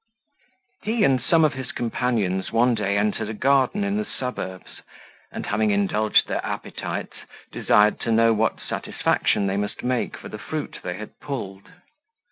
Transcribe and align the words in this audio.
He 0.81 1.03
and 1.03 1.21
some 1.21 1.45
of 1.45 1.53
his 1.53 1.71
companions 1.71 2.51
one 2.51 2.73
day 2.73 2.97
entered 2.97 3.29
a 3.29 3.35
garden 3.35 3.83
in 3.83 3.97
the 3.97 4.03
suburbs, 4.19 4.81
and, 5.31 5.45
having 5.45 5.69
indulged 5.69 6.27
their 6.27 6.43
appetites, 6.43 7.17
desired 7.51 7.99
to 7.99 8.11
know 8.11 8.33
what 8.33 8.59
satisfaction 8.59 9.45
they 9.45 9.57
must 9.57 9.83
make 9.83 10.17
for 10.17 10.27
the 10.27 10.39
fruit 10.39 10.79
they 10.81 10.95
had 10.97 11.19
pulled. 11.19 11.69